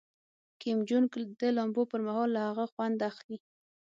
کیم 0.59 0.77
جونګ 0.87 1.07
د 1.39 1.41
لامبو 1.55 1.81
پر 1.91 1.99
مهال 2.07 2.29
له 2.35 2.41
هغه 2.47 2.65
خوند 2.71 2.97
اخلي. 3.09 3.37